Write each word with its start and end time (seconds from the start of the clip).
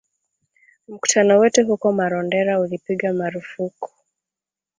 Mkutano 0.87 1.39
wetu 1.39 1.67
huko 1.67 1.91
Marondera 1.91 2.59
ulipigwa 2.59 3.13
marufuku 3.13 3.91